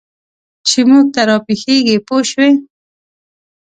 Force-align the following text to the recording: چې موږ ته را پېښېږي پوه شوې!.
چې 0.67 0.79
موږ 0.89 1.05
ته 1.13 1.21
را 1.27 1.37
پېښېږي 1.45 1.97
پوه 2.07 2.23
شوې!. 2.29 2.51